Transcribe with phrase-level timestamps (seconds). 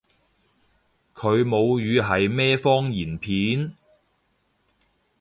[1.13, 3.75] 佢母語係咩方言片？